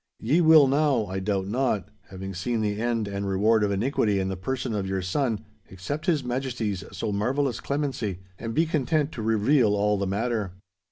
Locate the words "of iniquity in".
3.63-4.29